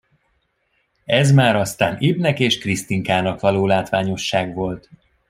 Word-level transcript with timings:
Ez 1.05 1.31
már 1.31 1.55
aztán 1.55 1.97
Ibnek 1.99 2.39
és 2.39 2.57
Krisztinkának 2.57 3.39
való 3.39 3.65
látványosság 3.65 4.53
volt! 4.53 4.89